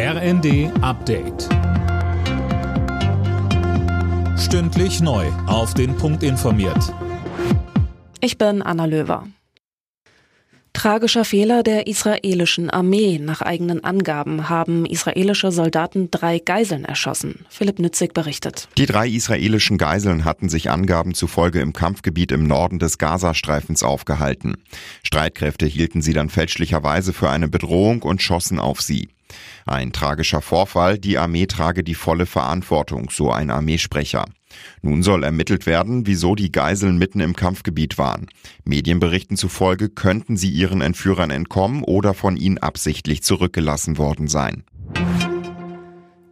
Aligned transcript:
RND 0.00 0.70
Update. 0.80 1.48
Stündlich 4.38 5.00
neu. 5.00 5.26
Auf 5.48 5.74
den 5.74 5.96
Punkt 5.96 6.22
informiert. 6.22 6.94
Ich 8.20 8.38
bin 8.38 8.62
Anna 8.62 8.84
Löwer. 8.84 9.26
Tragischer 10.72 11.24
Fehler 11.24 11.64
der 11.64 11.88
israelischen 11.88 12.70
Armee. 12.70 13.18
Nach 13.18 13.42
eigenen 13.42 13.82
Angaben 13.82 14.48
haben 14.48 14.86
israelische 14.86 15.50
Soldaten 15.50 16.12
drei 16.12 16.38
Geiseln 16.38 16.84
erschossen. 16.84 17.44
Philipp 17.48 17.80
Nützig 17.80 18.14
berichtet. 18.14 18.68
Die 18.78 18.86
drei 18.86 19.08
israelischen 19.08 19.78
Geiseln 19.78 20.24
hatten 20.24 20.48
sich 20.48 20.70
Angaben 20.70 21.14
zufolge 21.14 21.60
im 21.60 21.72
Kampfgebiet 21.72 22.30
im 22.30 22.44
Norden 22.46 22.78
des 22.78 22.98
Gazastreifens 22.98 23.82
aufgehalten. 23.82 24.58
Streitkräfte 25.02 25.66
hielten 25.66 26.02
sie 26.02 26.12
dann 26.12 26.30
fälschlicherweise 26.30 27.12
für 27.12 27.30
eine 27.30 27.48
Bedrohung 27.48 28.02
und 28.02 28.22
schossen 28.22 28.60
auf 28.60 28.80
sie. 28.80 29.08
Ein 29.66 29.92
tragischer 29.92 30.40
Vorfall, 30.40 30.98
die 30.98 31.18
Armee 31.18 31.46
trage 31.46 31.84
die 31.84 31.94
volle 31.94 32.26
Verantwortung, 32.26 33.10
so 33.10 33.30
ein 33.30 33.50
Armeesprecher. 33.50 34.24
Nun 34.82 35.02
soll 35.02 35.24
ermittelt 35.24 35.66
werden, 35.66 36.06
wieso 36.06 36.34
die 36.34 36.52
Geiseln 36.52 36.98
mitten 36.98 37.20
im 37.20 37.36
Kampfgebiet 37.36 37.98
waren. 37.98 38.28
Medienberichten 38.64 39.36
zufolge 39.36 39.88
könnten 39.88 40.36
sie 40.36 40.50
ihren 40.50 40.80
Entführern 40.80 41.30
entkommen 41.30 41.82
oder 41.84 42.14
von 42.14 42.36
ihnen 42.36 42.58
absichtlich 42.58 43.22
zurückgelassen 43.22 43.98
worden 43.98 44.28
sein. 44.28 44.64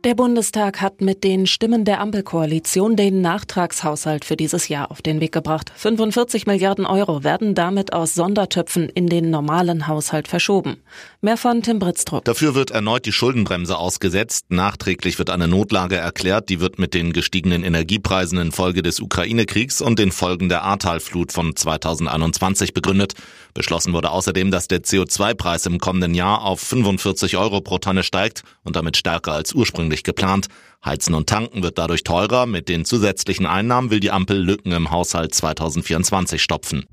Der 0.07 0.15
Bundestag 0.15 0.81
hat 0.81 1.01
mit 1.01 1.25
den 1.25 1.49
Stimmen 1.49 1.85
der 1.85 1.99
Ampelkoalition 1.99 2.95
den 2.95 3.23
Nachtragshaushalt 3.23 4.25
für 4.25 4.37
dieses 4.37 4.69
Jahr 4.69 4.93
auf 4.93 5.03
den 5.03 5.21
Weg 5.21 5.33
gebracht. 5.33 5.73
45 5.75 6.47
Milliarden 6.47 6.87
Euro 6.87 7.25
werden 7.25 7.57
damit 7.57 7.93
aus 7.93 8.15
Sondertöpfen 8.15 8.89
in 8.89 9.09
den 9.09 9.31
normalen 9.31 9.89
Haushalt 9.89 10.29
verschoben. 10.29 10.77
Mehr 11.23 11.37
von 11.37 11.61
Tim 11.61 11.81
Britztrup. 11.81 12.25
Dafür 12.25 12.55
wird 12.55 12.71
erneut 12.71 13.05
die 13.05 13.11
Schuldenbremse 13.11 13.77
ausgesetzt. 13.77 14.45
Nachträglich 14.49 15.19
wird 15.19 15.29
eine 15.29 15.49
Notlage 15.49 15.97
erklärt. 15.97 16.51
Die 16.51 16.61
wird 16.61 16.79
mit 16.79 16.95
den 16.95 17.13
gestiegenen 17.13 17.65
Energiepreisen 17.65 18.39
infolge 18.39 18.83
des 18.83 19.01
Ukraine-Kriegs 19.01 19.83
und 19.83 19.99
den 19.99 20.13
Folgen 20.13 20.49
der 20.49 20.63
Ahrtalflut 20.63 21.33
von 21.33 21.57
2021 21.57 22.75
begründet. 22.75 23.15
Beschlossen 23.55 23.93
wurde 23.93 24.13
außerdem, 24.13 24.53
dass 24.53 24.69
der 24.69 24.85
CO2-Preis 24.85 25.67
im 25.67 25.81
kommenden 25.81 26.15
Jahr 26.15 26.43
auf 26.43 26.61
45 26.61 27.39
Euro 27.39 27.61
pro 27.61 27.79
Tonne 27.79 28.05
steigt 28.05 28.45
und 28.63 28.77
damit 28.77 28.97
stärker 28.97 29.33
als 29.33 29.53
ursprünglich 29.53 29.96
ursprünglich 29.97 30.05
geplant. 30.05 30.49
Heizen 30.85 31.15
und 31.15 31.29
Tanken 31.29 31.63
wird 31.63 31.79
dadurch 31.79 32.05
teurer. 32.05 32.47
Mit 32.47 32.69
den 32.69 32.85
zusätzlichen 32.85 33.47
Einnahmen 33.47 33.91
will 33.91 34.01
die 34.01 34.11
Ampel 34.11 34.39
Lücken 34.39 34.73
im 34.73 34.91
Haushalt 34.91 35.35
2024 35.35 36.43
stopfen. 36.43 36.85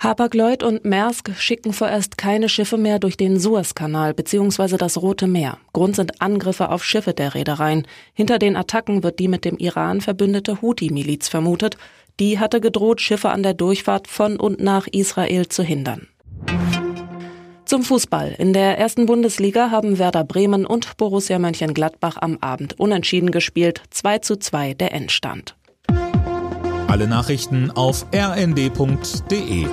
Hapag-Lloyd 0.00 0.62
und 0.62 0.84
Maersk 0.84 1.30
schicken 1.38 1.72
vorerst 1.72 2.18
keine 2.18 2.48
Schiffe 2.48 2.76
mehr 2.76 3.00
durch 3.00 3.16
den 3.16 3.40
Suezkanal 3.40 4.14
bzw. 4.14 4.76
das 4.76 4.96
Rote 4.96 5.26
Meer. 5.26 5.58
Grund 5.72 5.96
sind 5.96 6.20
Angriffe 6.20 6.68
auf 6.70 6.84
Schiffe 6.84 7.14
der 7.14 7.34
Reedereien. 7.34 7.84
Hinter 8.14 8.38
den 8.38 8.56
Attacken 8.56 9.02
wird 9.02 9.18
die 9.18 9.28
mit 9.28 9.44
dem 9.44 9.56
Iran 9.56 10.00
verbündete 10.00 10.60
Houthi-Miliz 10.62 11.28
vermutet. 11.28 11.76
Die 12.20 12.38
hatte 12.38 12.60
gedroht, 12.60 13.00
Schiffe 13.00 13.30
an 13.30 13.42
der 13.42 13.54
Durchfahrt 13.54 14.06
von 14.06 14.38
und 14.38 14.60
nach 14.60 14.86
Israel 14.86 15.48
zu 15.48 15.64
hindern. 15.64 16.06
Zum 17.68 17.82
Fußball. 17.82 18.34
In 18.38 18.54
der 18.54 18.78
ersten 18.78 19.04
Bundesliga 19.04 19.70
haben 19.70 19.98
Werder 19.98 20.24
Bremen 20.24 20.64
und 20.64 20.96
Borussia 20.96 21.38
Mönchengladbach 21.38 22.16
am 22.18 22.38
Abend 22.40 22.80
unentschieden 22.80 23.30
gespielt. 23.30 23.82
2 23.90 24.20
zu 24.20 24.36
2 24.38 24.72
der 24.72 24.94
Endstand. 24.94 25.54
Alle 26.86 27.06
Nachrichten 27.06 27.70
auf 27.70 28.06
rnd.de 28.10 29.66